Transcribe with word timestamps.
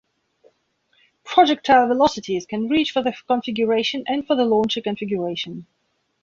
Projectile 1.23 1.85
velocities 1.87 2.47
can 2.47 2.69
reach 2.69 2.89
for 2.89 3.03
the 3.03 3.13
configuration 3.27 4.03
and 4.07 4.25
for 4.25 4.33
the 4.35 4.45
launcher 4.45 4.81
configuration. 4.81 5.67